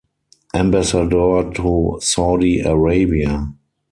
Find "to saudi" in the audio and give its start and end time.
1.53-2.59